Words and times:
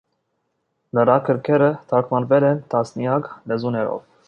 Նրա 0.99 1.17
գրքերը 1.27 1.67
թարգմանվել 1.91 2.47
են 2.49 2.65
տասնյակ 2.75 3.31
լեզուներով։ 3.53 4.05